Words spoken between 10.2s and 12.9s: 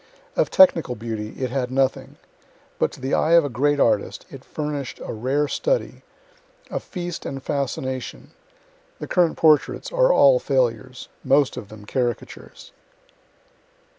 failures most of them caricatures.